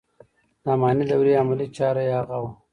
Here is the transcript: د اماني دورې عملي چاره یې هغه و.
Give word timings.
د 0.63 0.65
اماني 0.75 1.03
دورې 1.11 1.33
عملي 1.41 1.67
چاره 1.77 2.01
یې 2.07 2.13
هغه 2.19 2.37
و. 2.41 2.45